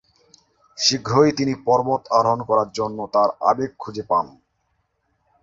[0.77, 4.25] শীঘ্রই তিনি পর্বত আরোহণ করার জন্যে তার আবেগ খুঁজে পান।